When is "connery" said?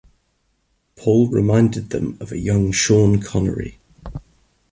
3.21-3.77